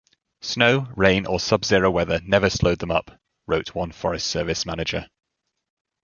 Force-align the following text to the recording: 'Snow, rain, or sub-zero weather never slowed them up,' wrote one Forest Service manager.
'Snow, 0.41 0.87
rain, 0.95 1.27
or 1.27 1.39
sub-zero 1.39 1.91
weather 1.91 2.19
never 2.25 2.49
slowed 2.49 2.79
them 2.79 2.89
up,' 2.89 3.21
wrote 3.45 3.75
one 3.75 3.91
Forest 3.91 4.25
Service 4.25 4.65
manager. 4.65 5.07